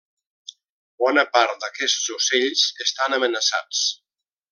[1.03, 3.83] Bona part d'aquests ocells estan amenaçats.